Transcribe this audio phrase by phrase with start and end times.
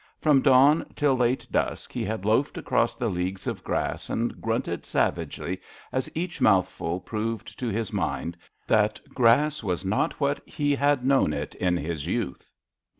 [0.19, 4.83] From dawn till late dusk he had loafed across the leagues of grass and grunted
[4.83, 8.35] savagely as each mouthful proved to his mind
[8.65, 12.49] that grass was not what he had known it in his youth.